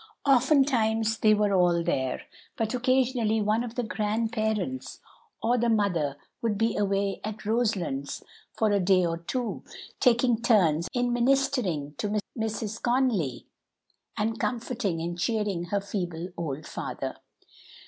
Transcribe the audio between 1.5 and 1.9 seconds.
all